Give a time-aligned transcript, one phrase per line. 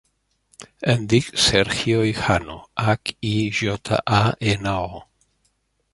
[0.93, 4.23] Em dic Sergio Hijano: hac, i, jota, a,
[4.55, 5.07] ena, o.